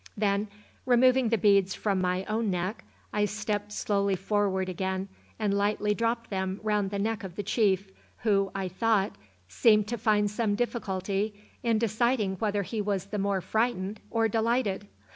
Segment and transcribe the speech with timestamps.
[0.17, 0.47] Then,
[0.87, 6.31] removing the beads from my own neck, I stepped slowly forward again and lightly dropped
[6.31, 7.91] them round the neck of the chief,
[8.23, 9.15] who, I thought,
[9.47, 14.87] seemed to find some difficulty in deciding whether he was the more frightened or delighted.